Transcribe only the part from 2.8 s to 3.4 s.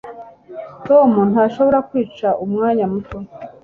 muto